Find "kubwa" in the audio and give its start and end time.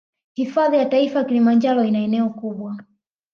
2.29-2.77